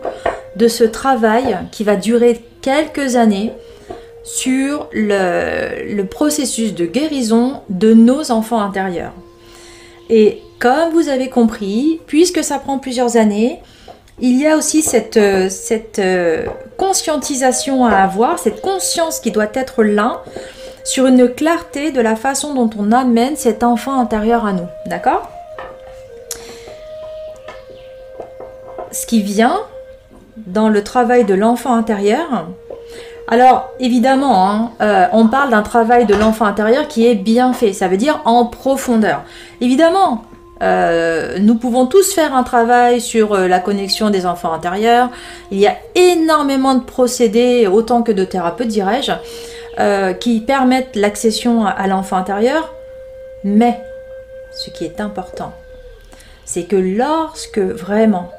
de 0.57 0.69
ce 0.69 0.85
travail 0.85 1.59
qui 1.73 1.85
va 1.85 1.97
durer 1.97 2.41
quelques 2.63 3.17
années 3.17 3.53
sur 4.23 4.89
le, 4.93 6.03
processus 6.05 6.75
de 6.75 6.87
guérison 6.87 7.61
de 7.69 7.93
nos 7.93 8.31
enfants 8.31 8.61
intérieurs. 8.61 9.13
Et 10.09 10.41
comme 10.59 10.93
vous 10.93 11.09
avez 11.09 11.29
compris, 11.29 12.01
puisque 12.07 12.43
ça 12.43 12.59
prend 12.59 12.79
plusieurs 12.79 13.17
années, 13.17 13.61
il 14.21 14.41
y 14.41 14.47
a 14.47 14.57
aussi 14.57 14.81
cette, 14.81 15.19
cette 15.51 15.99
euh, 15.99 16.47
conscientisation 16.79 17.85
à 17.85 17.97
avoir, 17.97 18.39
cette 18.39 18.61
conscience 18.61 19.21
qui 19.21 19.31
doit 19.31 19.51
être 19.55 19.83
là 19.83 20.23
sur 20.85 21.07
une 21.07 21.29
clarté 21.29 21.91
de 21.91 22.01
la 22.01 22.15
façon 22.15 22.55
dont 22.55 22.71
on 22.79 22.93
amène 22.93 23.37
cet 23.37 23.63
enfant 23.63 23.99
intérieur 23.99 24.47
à 24.47 24.53
nous. 24.53 24.69
D'accord? 24.87 25.29
Ce 28.93 29.07
qui 29.07 29.23
vient 29.23 29.61
dans 30.37 30.69
le 30.69 30.83
travail 30.83 31.25
de 31.25 31.35
l'enfant 31.35 31.75
intérieur, 31.75 32.47
alors 33.27 33.71
évidemment, 33.81 34.51
hein, 34.51 34.71
euh, 34.83 35.07
on 35.13 35.29
parle 35.29 35.51
d'un 35.51 35.63
travail 35.63 36.05
de 36.05 36.15
l'enfant 36.15 36.45
intérieur 36.45 36.89
qui 36.89 37.07
est 37.07 37.15
bien 37.15 37.53
fait, 37.53 37.73
ça 37.73 37.89
veut 37.89 37.97
dire 37.97 38.21
en 38.27 38.45
profondeur. 38.45 39.23
Évidemment, 39.63 40.25
euh, 40.63 41.39
nous 41.41 41.55
pouvons 41.55 41.87
tous 41.87 42.13
faire 42.13 42.35
un 42.35 42.43
travail 42.43 43.01
sur 43.01 43.33
euh, 43.33 43.49
la 43.49 43.61
connexion 43.61 44.11
des 44.11 44.27
enfants 44.27 44.53
intérieurs. 44.53 45.09
Il 45.51 45.59
y 45.59 45.67
a 45.67 45.77
énormément 45.95 46.75
de 46.75 46.83
procédés, 46.83 47.67
autant 47.67 48.03
que 48.03 48.13
de 48.13 48.25
thérapeutes, 48.25 48.69
dirais-je, 48.69 49.13
qui 50.21 50.41
permettent 50.41 50.95
l'accession 50.95 51.67
à 51.67 51.87
l'enfant 51.89 52.17
intérieur. 52.17 52.73
Mais 53.43 53.81
ce 54.53 54.71
qui 54.71 54.85
est 54.85 55.01
important, 55.01 55.53
c'est 56.45 56.65
que 56.65 56.77
lorsque 56.77 57.59
vraiment 57.59 58.31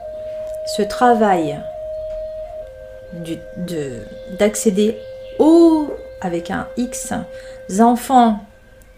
ce 0.78 0.82
travail 0.82 1.60
d'accéder 4.38 4.98
aux, 5.40 5.90
avec 6.22 6.52
un 6.52 6.68
X, 6.78 7.14
enfants 7.80 8.40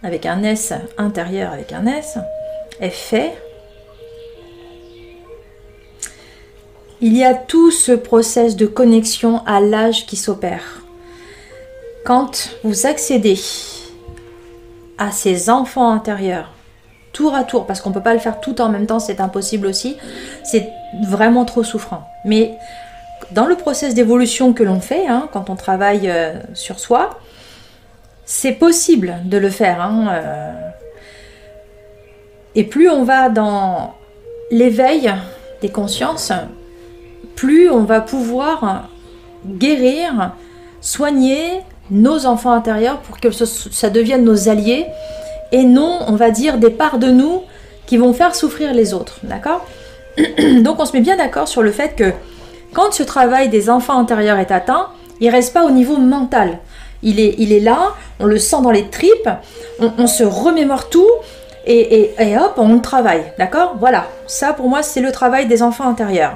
avec 0.03 0.25
un 0.25 0.43
S 0.43 0.73
intérieur 0.97 1.51
avec 1.51 1.73
un 1.73 1.85
S, 1.87 2.17
est 2.79 2.89
fait, 2.89 3.33
il 7.01 7.15
y 7.15 7.23
a 7.23 7.33
tout 7.33 7.71
ce 7.71 7.91
process 7.91 8.55
de 8.55 8.65
connexion 8.65 9.43
à 9.45 9.59
l'âge 9.59 10.05
qui 10.05 10.15
s'opère. 10.15 10.81
Quand 12.05 12.49
vous 12.63 12.85
accédez 12.85 13.39
à 14.97 15.11
ces 15.11 15.49
enfants 15.49 15.91
intérieurs, 15.91 16.51
tour 17.13 17.35
à 17.35 17.43
tour, 17.43 17.65
parce 17.65 17.81
qu'on 17.81 17.89
ne 17.89 17.95
peut 17.95 18.03
pas 18.03 18.13
le 18.13 18.19
faire 18.19 18.39
tout 18.39 18.61
en 18.61 18.69
même 18.69 18.87
temps, 18.87 18.99
c'est 18.99 19.19
impossible 19.19 19.67
aussi, 19.67 19.97
c'est 20.43 20.69
vraiment 21.03 21.45
trop 21.45 21.63
souffrant. 21.63 22.07
Mais 22.25 22.57
dans 23.31 23.45
le 23.45 23.55
process 23.55 23.93
d'évolution 23.93 24.53
que 24.53 24.63
l'on 24.63 24.79
fait, 24.79 25.07
hein, 25.07 25.29
quand 25.33 25.49
on 25.49 25.55
travaille 25.55 26.09
euh, 26.09 26.33
sur 26.53 26.79
soi, 26.79 27.19
c'est 28.25 28.53
possible 28.53 29.17
de 29.25 29.37
le 29.37 29.49
faire. 29.49 29.81
Hein, 29.81 30.07
euh. 30.09 30.53
Et 32.55 32.63
plus 32.63 32.89
on 32.89 33.03
va 33.03 33.29
dans 33.29 33.93
l'éveil 34.51 35.13
des 35.61 35.69
consciences, 35.69 36.31
plus 37.35 37.69
on 37.69 37.83
va 37.83 38.01
pouvoir 38.01 38.89
guérir, 39.45 40.31
soigner 40.81 41.61
nos 41.91 42.25
enfants 42.25 42.51
intérieurs 42.51 42.99
pour 42.99 43.19
que 43.19 43.31
ça 43.31 43.89
devienne 43.89 44.23
nos 44.23 44.49
alliés 44.49 44.85
et 45.51 45.63
non, 45.63 45.99
on 46.07 46.15
va 46.15 46.31
dire, 46.31 46.57
des 46.57 46.69
parts 46.69 46.97
de 46.97 47.07
nous 47.07 47.43
qui 47.85 47.97
vont 47.97 48.13
faire 48.13 48.35
souffrir 48.35 48.73
les 48.73 48.93
autres. 48.93 49.19
D'accord? 49.23 49.65
Donc 50.63 50.79
on 50.79 50.85
se 50.85 50.93
met 50.93 51.01
bien 51.01 51.15
d'accord 51.15 51.47
sur 51.47 51.61
le 51.61 51.71
fait 51.71 51.95
que 51.95 52.11
quand 52.77 52.93
ce 52.93 53.01
travail 53.01 53.49
des 53.49 53.71
enfants 53.71 53.97
intérieurs 53.97 54.37
est 54.37 54.51
atteint, 54.51 54.89
il 55.19 55.31
reste 55.31 55.51
pas 55.51 55.65
au 55.65 55.71
niveau 55.71 55.97
mental. 55.97 56.59
Il 57.01 57.19
est, 57.19 57.33
il 57.39 57.51
est 57.51 57.59
là, 57.59 57.95
on 58.19 58.27
le 58.27 58.37
sent 58.37 58.61
dans 58.61 58.69
les 58.69 58.87
tripes, 58.91 59.29
on, 59.79 60.05
se 60.05 60.23
remémore 60.23 60.87
tout 60.87 61.09
et, 61.65 62.13
hop, 62.37 62.53
on 62.57 62.77
travaille. 62.77 63.23
D'accord? 63.39 63.77
Voilà, 63.79 64.05
ça 64.27 64.53
pour 64.53 64.69
moi 64.69 64.83
c'est 64.83 65.01
le 65.01 65.11
travail 65.11 65.47
des 65.47 65.63
enfants 65.63 65.89
intérieurs. 65.89 66.35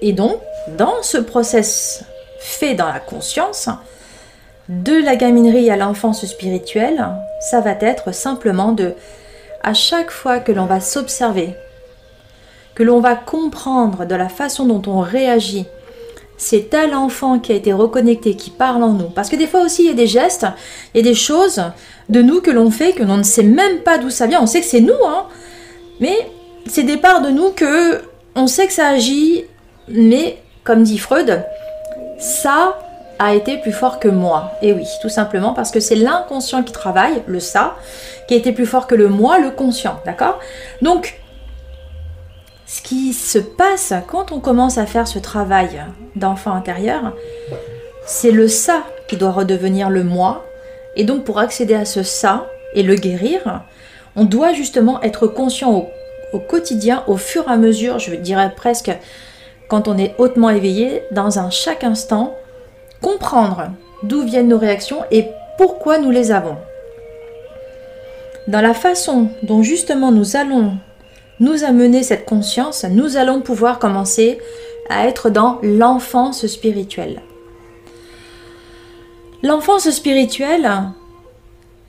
Et 0.00 0.14
donc, 0.14 0.38
dans 0.78 1.02
ce 1.02 1.18
process 1.18 2.02
fait 2.40 2.72
dans 2.72 2.88
la 2.88 2.98
conscience, 2.98 3.68
de 4.70 4.94
la 4.94 5.16
gaminerie 5.16 5.70
à 5.70 5.76
l'enfance 5.76 6.24
spirituelle, 6.24 7.08
ça 7.42 7.60
va 7.60 7.72
être 7.72 8.14
simplement 8.14 8.72
de, 8.72 8.94
à 9.62 9.74
chaque 9.74 10.10
fois 10.10 10.38
que 10.38 10.52
l'on 10.52 10.64
va 10.64 10.80
s'observer, 10.80 11.54
que 12.76 12.82
l'on 12.82 13.00
va 13.00 13.16
comprendre 13.16 14.04
de 14.04 14.14
la 14.14 14.28
façon 14.28 14.66
dont 14.66 14.82
on 14.86 15.00
réagit, 15.00 15.64
c'est 16.36 16.68
tel 16.70 16.94
enfant 16.94 17.38
qui 17.38 17.52
a 17.52 17.54
été 17.54 17.72
reconnecté, 17.72 18.36
qui 18.36 18.50
parle 18.50 18.82
en 18.82 18.92
nous. 18.92 19.08
Parce 19.08 19.30
que 19.30 19.36
des 19.36 19.46
fois 19.46 19.62
aussi, 19.62 19.84
il 19.84 19.88
y 19.88 19.90
a 19.90 19.94
des 19.94 20.06
gestes, 20.06 20.46
il 20.94 20.98
y 20.98 21.00
a 21.00 21.10
des 21.10 21.16
choses 21.16 21.62
de 22.10 22.20
nous 22.20 22.42
que 22.42 22.50
l'on 22.50 22.70
fait, 22.70 22.92
que 22.92 23.02
l'on 23.02 23.16
ne 23.16 23.22
sait 23.22 23.42
même 23.42 23.78
pas 23.78 23.96
d'où 23.96 24.10
ça 24.10 24.26
vient. 24.26 24.42
On 24.42 24.46
sait 24.46 24.60
que 24.60 24.66
c'est 24.66 24.82
nous, 24.82 24.92
hein. 25.06 25.26
Mais 26.00 26.30
c'est 26.66 26.82
des 26.82 26.98
parts 26.98 27.22
de 27.22 27.30
nous 27.30 27.50
que 27.50 28.02
on 28.34 28.46
sait 28.46 28.66
que 28.66 28.74
ça 28.74 28.88
agit, 28.88 29.44
mais 29.88 30.36
comme 30.62 30.82
dit 30.82 30.98
Freud, 30.98 31.42
ça 32.18 32.76
a 33.18 33.34
été 33.34 33.56
plus 33.56 33.72
fort 33.72 33.98
que 33.98 34.08
moi. 34.08 34.52
Et 34.60 34.74
oui, 34.74 34.84
tout 35.00 35.08
simplement 35.08 35.54
parce 35.54 35.70
que 35.70 35.80
c'est 35.80 35.94
l'inconscient 35.94 36.62
qui 36.62 36.72
travaille, 36.74 37.22
le 37.26 37.40
ça, 37.40 37.76
qui 38.28 38.34
a 38.34 38.36
été 38.36 38.52
plus 38.52 38.66
fort 38.66 38.86
que 38.86 38.94
le 38.94 39.08
moi, 39.08 39.38
le 39.38 39.50
conscient. 39.50 39.98
D'accord? 40.04 40.38
Donc, 40.82 41.18
ce 42.66 42.82
qui 42.82 43.12
se 43.12 43.38
passe 43.38 43.94
quand 44.08 44.32
on 44.32 44.40
commence 44.40 44.76
à 44.76 44.86
faire 44.86 45.06
ce 45.06 45.20
travail 45.20 45.84
d'enfant 46.16 46.52
intérieur, 46.52 47.14
c'est 48.04 48.32
le 48.32 48.48
ça 48.48 48.82
qui 49.06 49.16
doit 49.16 49.30
redevenir 49.30 49.88
le 49.88 50.02
moi. 50.02 50.44
Et 50.96 51.04
donc 51.04 51.24
pour 51.24 51.38
accéder 51.38 51.74
à 51.74 51.84
ce 51.84 52.02
ça 52.02 52.48
et 52.74 52.82
le 52.82 52.96
guérir, 52.96 53.62
on 54.16 54.24
doit 54.24 54.52
justement 54.52 55.00
être 55.02 55.28
conscient 55.28 55.88
au, 56.32 56.38
quotidien, 56.40 57.04
au 57.06 57.16
fur 57.16 57.48
et 57.48 57.52
à 57.52 57.56
mesure, 57.56 57.98
je 58.00 58.14
dirais 58.16 58.52
presque 58.54 58.90
quand 59.68 59.88
on 59.88 59.96
est 59.96 60.14
hautement 60.18 60.50
éveillé, 60.50 61.02
dans 61.12 61.38
un 61.38 61.50
chaque 61.50 61.84
instant, 61.84 62.34
comprendre 63.00 63.70
d'où 64.02 64.22
viennent 64.22 64.48
nos 64.48 64.58
réactions 64.58 65.02
et 65.10 65.26
pourquoi 65.56 65.98
nous 65.98 66.10
les 66.10 66.30
avons. 66.30 66.56
Dans 68.48 68.60
la 68.60 68.74
façon 68.74 69.28
dont 69.42 69.62
justement 69.62 70.12
nous 70.12 70.36
allons 70.36 70.76
nous 71.40 71.64
amener 71.64 72.02
cette 72.02 72.24
conscience, 72.24 72.84
nous 72.84 73.16
allons 73.16 73.40
pouvoir 73.40 73.78
commencer 73.78 74.38
à 74.88 75.06
être 75.06 75.30
dans 75.30 75.58
l'enfance 75.62 76.46
spirituelle. 76.46 77.22
L'enfance 79.42 79.90
spirituelle, 79.90 80.70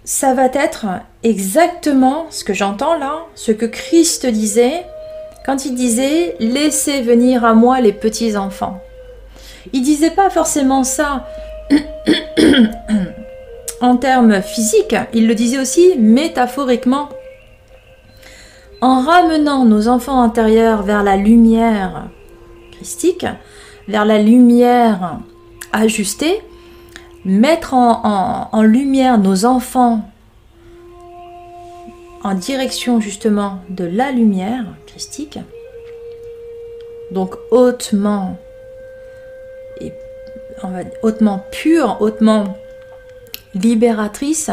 ça 0.04 0.34
va 0.34 0.46
être 0.46 0.86
exactement 1.24 2.28
ce 2.30 2.44
que 2.44 2.54
j'entends 2.54 2.98
là, 2.98 3.26
ce 3.36 3.52
que 3.52 3.66
Christ 3.66 4.26
disait 4.26 4.86
quand 5.46 5.66
il 5.66 5.76
disait 5.76 6.36
Laissez 6.40 7.02
venir 7.02 7.46
à 7.46 7.54
moi 7.54 7.80
les 7.80 7.94
petits 7.94 8.36
enfants. 8.36 8.80
Il 9.74 9.82
disait 9.82 10.12
pas 10.12 10.30
forcément 10.30 10.84
ça 10.84 11.26
en 13.82 13.98
termes 13.98 14.42
physiques, 14.42 14.96
il 15.14 15.28
le 15.28 15.36
disait 15.36 15.60
aussi 15.60 15.96
métaphoriquement 15.98 17.10
en 18.82 19.02
ramenant 19.02 19.66
nos 19.66 19.88
enfants 19.88 20.22
intérieurs 20.22 20.84
vers 20.84 21.04
la 21.04 21.18
lumière 21.18 22.08
christique, 22.72 23.26
vers 23.88 24.06
la 24.06 24.22
lumière 24.22 25.20
ajustée, 25.72 26.42
mettre 27.26 27.74
en, 27.74 28.62
lumière 28.62 29.18
nos 29.18 29.46
enfants 29.46 30.02
en 32.24 32.34
direction 32.34 33.00
justement 33.00 33.60
de 33.70 33.84
la 33.84 34.12
lumière 34.12 34.66
christique, 34.86 35.40
donc 37.12 37.36
hautement 37.52 38.38
hautement 41.04 41.44
pure, 41.52 41.98
hautement 42.00 42.58
libératrice, 43.54 44.50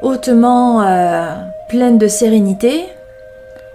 hautement 0.00 0.82
euh, 0.82 1.34
pleine 1.68 1.98
de 1.98 2.06
sérénité, 2.06 2.84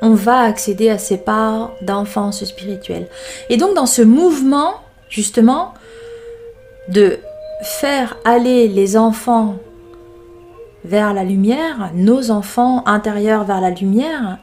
on 0.01 0.13
va 0.13 0.41
accéder 0.41 0.89
à 0.89 0.97
ces 0.97 1.17
parts 1.17 1.71
d'enfance 1.81 2.43
spirituelle. 2.43 3.07
Et 3.49 3.57
donc 3.57 3.75
dans 3.75 3.85
ce 3.85 4.01
mouvement, 4.01 4.73
justement, 5.09 5.73
de 6.89 7.19
faire 7.61 8.17
aller 8.25 8.67
les 8.67 8.97
enfants 8.97 9.57
vers 10.83 11.13
la 11.13 11.23
lumière, 11.23 11.91
nos 11.93 12.31
enfants 12.31 12.83
intérieurs 12.87 13.43
vers 13.43 13.61
la 13.61 13.69
lumière, 13.69 14.39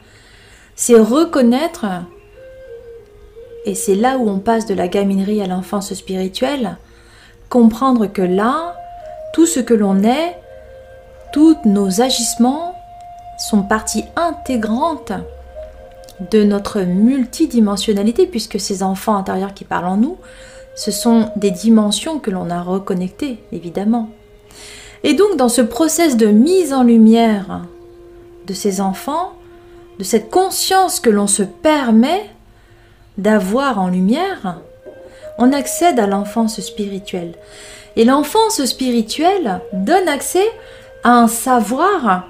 c'est 0.77 0.99
reconnaître, 0.99 1.87
et 3.65 3.75
c'est 3.75 3.97
là 3.97 4.17
où 4.19 4.29
on 4.29 4.39
passe 4.39 4.67
de 4.67 4.75
la 4.75 4.87
gaminerie 4.87 5.43
à 5.43 5.49
l'enfance 5.49 5.93
spirituelle, 5.93 6.77
comprendre 7.49 8.07
que 8.07 8.23
là, 8.23 8.77
tout 9.33 9.47
ce 9.47 9.59
que 9.59 9.75
l'on 9.75 10.05
est, 10.05 10.37
tous 11.33 11.57
nos 11.65 12.01
agissements 12.01 12.75
sont 13.39 13.63
partie 13.63 14.05
intégrante 14.15 15.13
de 16.31 16.43
notre 16.43 16.81
multidimensionnalité, 16.81 18.27
puisque 18.27 18.59
ces 18.59 18.83
enfants 18.83 19.17
intérieurs 19.17 19.55
qui 19.55 19.65
parlent 19.65 19.87
en 19.87 19.97
nous, 19.97 20.17
ce 20.75 20.91
sont 20.91 21.31
des 21.37 21.51
dimensions 21.51 22.19
que 22.19 22.31
l'on 22.31 22.51
a 22.51 22.63
reconnectées, 22.63 23.39
évidemment. 23.53 24.11
Et 25.05 25.15
donc, 25.15 25.37
dans 25.37 25.49
ce 25.49 25.63
process 25.63 26.17
de 26.17 26.27
mise 26.27 26.73
en 26.73 26.83
lumière 26.83 27.63
de 28.47 28.55
ces 28.55 28.81
enfants, 28.81 29.33
de 29.99 30.05
cette 30.05 30.31
conscience 30.31 31.01
que 31.01 31.11
l'on 31.11 31.27
se 31.27 31.43
permet 31.43 32.31
d'avoir 33.17 33.81
en 33.81 33.89
lumière, 33.89 34.61
on 35.39 35.53
accède 35.53 35.99
à 36.01 36.07
l'enfance 36.07 36.61
spirituelle. 36.61 37.35
Et 37.97 38.05
l'enfance 38.05 38.65
spirituelle 38.65 39.61
donne 39.73 40.09
accès 40.09 40.47
à 41.03 41.11
un 41.11 41.29
savoir 41.29 42.27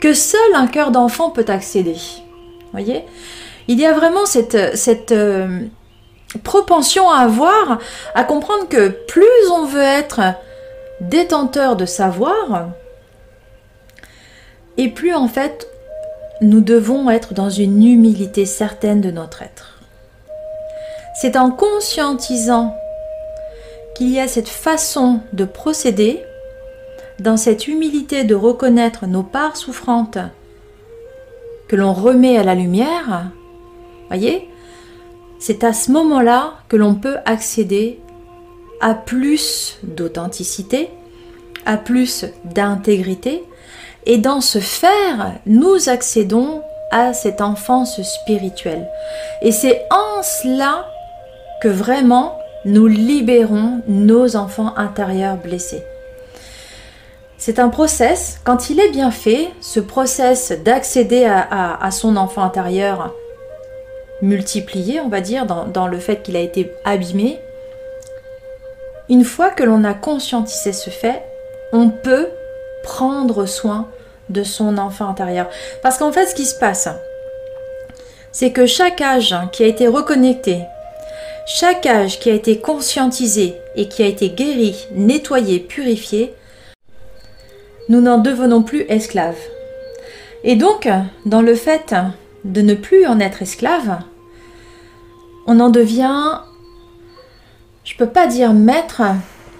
que 0.00 0.12
seul 0.12 0.54
un 0.54 0.66
cœur 0.66 0.90
d'enfant 0.90 1.30
peut 1.30 1.46
accéder. 1.48 1.96
Voyez 2.72 3.04
Il 3.68 3.78
y 3.80 3.86
a 3.86 3.92
vraiment 3.92 4.26
cette, 4.26 4.54
euh, 5.12 5.60
propension 6.42 7.10
à 7.10 7.18
avoir, 7.18 7.78
à 8.14 8.24
comprendre 8.24 8.68
que 8.68 8.88
plus 8.88 9.50
on 9.52 9.64
veut 9.64 9.80
être 9.82 10.20
détenteur 11.00 11.76
de 11.76 11.86
savoir, 11.86 12.70
et 14.76 14.88
plus 14.88 15.14
en 15.14 15.28
fait 15.28 15.68
nous 16.40 16.60
devons 16.60 17.08
être 17.08 17.32
dans 17.32 17.48
une 17.48 17.82
humilité 17.82 18.44
certaine 18.44 19.00
de 19.00 19.10
notre 19.10 19.42
être. 19.42 19.80
C'est 21.14 21.36
en 21.36 21.50
conscientisant 21.50 22.76
qu'il 23.94 24.10
y 24.10 24.20
a 24.20 24.28
cette 24.28 24.50
façon 24.50 25.20
de 25.32 25.46
procéder, 25.46 26.22
dans 27.18 27.38
cette 27.38 27.66
humilité 27.66 28.24
de 28.24 28.34
reconnaître 28.34 29.06
nos 29.06 29.22
parts 29.22 29.56
souffrantes 29.56 30.18
que 31.68 31.76
l'on 31.76 31.92
remet 31.92 32.38
à 32.38 32.44
la 32.44 32.54
lumière, 32.54 33.30
voyez, 34.08 34.48
c'est 35.38 35.64
à 35.64 35.72
ce 35.72 35.90
moment-là 35.92 36.54
que 36.68 36.76
l'on 36.76 36.94
peut 36.94 37.16
accéder 37.24 38.00
à 38.80 38.94
plus 38.94 39.78
d'authenticité, 39.82 40.90
à 41.64 41.76
plus 41.76 42.26
d'intégrité, 42.44 43.44
et 44.06 44.18
dans 44.18 44.40
ce 44.40 44.60
faire, 44.60 45.32
nous 45.46 45.88
accédons 45.88 46.62
à 46.92 47.12
cette 47.12 47.40
enfance 47.40 48.00
spirituelle. 48.02 48.86
Et 49.42 49.50
c'est 49.50 49.82
en 49.90 50.22
cela 50.22 50.86
que 51.60 51.68
vraiment 51.68 52.38
nous 52.64 52.86
libérons 52.86 53.82
nos 53.88 54.36
enfants 54.36 54.76
intérieurs 54.76 55.36
blessés. 55.36 55.82
C'est 57.38 57.58
un 57.58 57.68
process, 57.68 58.40
quand 58.44 58.70
il 58.70 58.80
est 58.80 58.88
bien 58.88 59.10
fait, 59.10 59.50
ce 59.60 59.78
process 59.78 60.52
d'accéder 60.52 61.26
à, 61.26 61.90
son 61.90 62.16
enfant 62.16 62.42
intérieur 62.42 63.14
multiplié, 64.22 65.00
on 65.00 65.08
va 65.08 65.20
dire, 65.20 65.44
dans, 65.46 65.86
le 65.86 65.98
fait 65.98 66.22
qu'il 66.22 66.36
a 66.36 66.40
été 66.40 66.72
abîmé, 66.84 67.38
une 69.10 69.24
fois 69.24 69.50
que 69.50 69.62
l'on 69.62 69.84
a 69.84 69.92
conscientisé 69.92 70.72
ce 70.72 70.88
fait, 70.88 71.22
on 71.72 71.90
peut 71.90 72.28
prendre 72.82 73.44
soin 73.44 73.88
de 74.30 74.42
son 74.42 74.78
enfant 74.78 75.08
intérieur. 75.08 75.48
Parce 75.82 75.98
qu'en 75.98 76.12
fait, 76.12 76.26
ce 76.26 76.34
qui 76.34 76.46
se 76.46 76.58
passe, 76.58 76.88
c'est 78.32 78.50
que 78.50 78.64
chaque 78.64 79.02
âge 79.02 79.36
qui 79.52 79.62
a 79.62 79.66
été 79.66 79.86
reconnecté, 79.86 80.62
chaque 81.46 81.86
âge 81.86 82.18
qui 82.18 82.30
a 82.30 82.34
été 82.34 82.58
conscientisé 82.58 83.54
et 83.76 83.88
qui 83.88 84.02
a 84.02 84.06
été 84.06 84.30
guéri, 84.30 84.88
nettoyé, 84.92 85.60
purifié, 85.60 86.34
nous 87.88 88.00
n'en 88.00 88.18
devenons 88.18 88.62
plus 88.62 88.84
esclaves. 88.88 89.38
Et 90.44 90.56
donc, 90.56 90.88
dans 91.24 91.42
le 91.42 91.54
fait 91.54 91.94
de 92.44 92.60
ne 92.60 92.74
plus 92.74 93.06
en 93.06 93.20
être 93.20 93.42
esclave, 93.42 93.98
on 95.46 95.60
en 95.60 95.70
devient, 95.70 96.40
je 97.84 97.94
ne 97.94 97.98
peux 97.98 98.08
pas 98.08 98.26
dire 98.26 98.52
maître, 98.52 99.02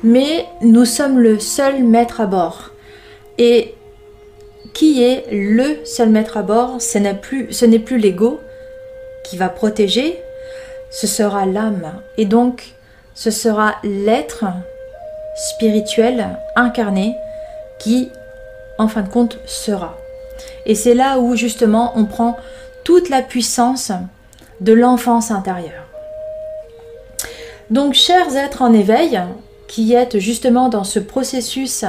mais 0.02 0.46
nous 0.62 0.84
sommes 0.84 1.18
le 1.18 1.38
seul 1.38 1.84
maître 1.84 2.20
à 2.20 2.26
bord. 2.26 2.70
Et 3.38 3.74
qui 4.74 5.02
est 5.02 5.24
le 5.32 5.84
seul 5.84 6.10
maître 6.10 6.36
à 6.36 6.42
bord 6.42 6.80
Ce 6.80 6.98
n'est 6.98 7.78
plus, 7.78 7.98
l'ego 7.98 8.40
qui 9.24 9.36
va 9.36 9.48
protéger, 9.48 10.18
ce 10.90 11.06
sera 11.06 11.46
l'âme. 11.46 11.92
Et 12.18 12.26
donc, 12.26 12.74
ce 13.14 13.30
sera 13.30 13.76
l'être 13.82 14.44
spirituel 15.36 16.38
incarné 16.54 17.14
qui, 17.78 18.10
en 18.78 18.88
fin 18.88 19.02
de 19.02 19.08
compte, 19.08 19.38
sera. 19.46 19.96
Et 20.64 20.74
c'est 20.74 20.94
là 20.94 21.18
où 21.18 21.36
justement 21.36 21.92
on 21.96 22.04
prend 22.04 22.36
toute 22.84 23.08
la 23.08 23.22
puissance 23.22 23.92
de 24.60 24.72
l'enfance 24.72 25.30
intérieure. 25.30 25.84
Donc, 27.70 27.94
chers 27.94 28.36
êtres 28.36 28.62
en 28.62 28.72
éveil, 28.72 29.20
qui 29.66 29.92
êtes 29.92 30.18
justement 30.18 30.68
dans 30.68 30.84
ce 30.84 31.00
processus 31.00 31.84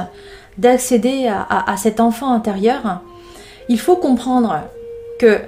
d'accéder 0.57 1.27
à, 1.27 1.77
cet 1.77 1.99
enfant 1.99 2.33
intérieur, 2.33 3.01
il 3.69 3.79
faut 3.79 3.95
comprendre 3.95 4.61
que, 5.19 5.39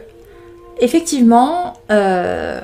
effectivement, 0.79 1.73
euh, 1.89 2.61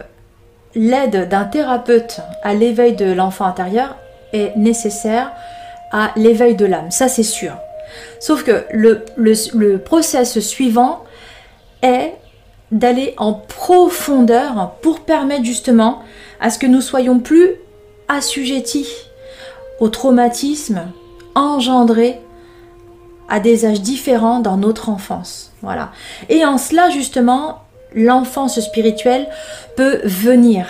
l'aide 0.75 1.27
d'un 1.27 1.45
thérapeute 1.45 2.19
à 2.43 2.53
l'éveil 2.53 2.95
de 2.95 3.11
l'enfant 3.11 3.45
intérieur 3.45 3.95
est 4.31 4.55
nécessaire 4.55 5.31
à 5.91 6.11
l'éveil 6.15 6.55
de 6.55 6.65
l'âme. 6.65 6.91
Ça, 6.91 7.07
c'est 7.07 7.23
sûr. 7.23 7.57
Sauf 8.19 8.43
que 8.43 8.63
le, 8.71 9.03
le, 9.17 9.77
process 9.77 10.39
suivant 10.39 11.03
est 11.81 12.13
d'aller 12.71 13.13
en 13.17 13.33
profondeur 13.33 14.73
pour 14.81 15.01
permettre 15.01 15.45
justement 15.45 16.01
à 16.39 16.49
ce 16.49 16.59
que 16.59 16.67
nous 16.67 16.81
soyons 16.81 17.19
plus 17.19 17.51
assujettis 18.07 18.89
au 19.79 19.89
traumatisme 19.89 20.81
engendré 21.35 22.19
à 23.27 23.39
des 23.39 23.65
âges 23.65 23.81
différents 23.81 24.39
dans 24.39 24.57
notre 24.57 24.89
enfance. 24.89 25.51
Voilà. 25.61 25.91
Et 26.29 26.45
en 26.45 26.57
cela, 26.57 26.89
justement, 26.89 27.63
l'enfance 27.93 28.59
spirituelle 28.59 29.27
peut 29.75 29.99
venir, 30.03 30.67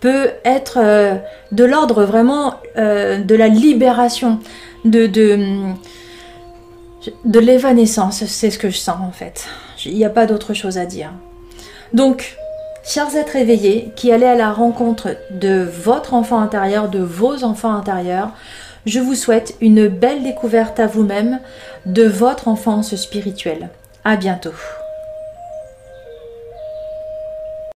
peut 0.00 0.30
être 0.44 0.78
euh, 0.78 1.14
de 1.52 1.64
l'ordre 1.64 2.04
vraiment 2.04 2.54
euh, 2.76 3.18
de 3.18 3.34
la 3.34 3.48
libération, 3.48 4.40
de, 4.84 5.06
de, 5.06 5.56
de 7.24 7.38
l'évanescence. 7.38 8.24
C'est 8.24 8.50
ce 8.50 8.58
que 8.58 8.70
je 8.70 8.78
sens 8.78 8.98
en 9.00 9.12
fait. 9.12 9.46
Il 9.84 9.94
n'y 9.94 10.04
a 10.04 10.10
pas 10.10 10.26
d'autre 10.26 10.54
chose 10.54 10.78
à 10.78 10.86
dire. 10.86 11.10
Donc, 11.92 12.36
chers 12.84 13.14
êtres 13.16 13.36
éveillés 13.36 13.92
qui 13.96 14.12
allez 14.12 14.26
à 14.26 14.34
la 14.34 14.52
rencontre 14.52 15.16
de 15.30 15.62
votre 15.62 16.14
enfant 16.14 16.40
intérieur, 16.40 16.88
de 16.88 17.00
vos 17.00 17.44
enfants 17.44 17.74
intérieurs, 17.74 18.30
je 18.86 19.00
vous 19.00 19.14
souhaite 19.14 19.54
une 19.60 19.88
belle 19.88 20.22
découverte 20.22 20.78
à 20.78 20.86
vous-même 20.86 21.40
de 21.86 22.04
votre 22.04 22.48
enfance 22.48 22.94
spirituelle. 22.96 23.70
À 24.04 24.16
bientôt. 24.16 24.52